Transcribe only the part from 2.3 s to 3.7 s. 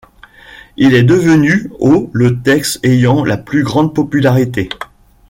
texte ayant la plus